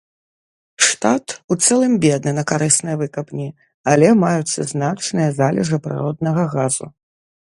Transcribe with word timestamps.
Штат 0.85 1.25
у 1.55 1.57
цэлым 1.65 1.93
бедны 2.05 2.31
на 2.37 2.43
карысныя 2.53 2.95
выкапні, 3.03 3.45
але 3.93 4.07
маюцца 4.23 4.59
значныя 4.73 5.29
залежы 5.43 5.77
прыроднага 5.87 6.43
газу. 6.57 6.85